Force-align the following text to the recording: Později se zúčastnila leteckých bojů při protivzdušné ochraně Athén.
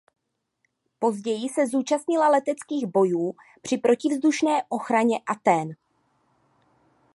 Později 0.99 1.49
se 1.49 1.67
zúčastnila 1.67 2.29
leteckých 2.29 2.87
bojů 2.87 3.35
při 3.61 3.77
protivzdušné 3.77 4.63
ochraně 4.69 5.19
Athén. 5.27 5.69